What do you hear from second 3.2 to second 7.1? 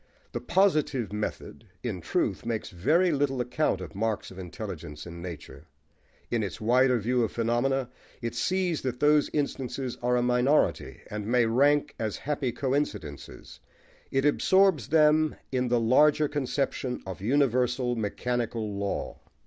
account of marks of intelligence in nature: in its wider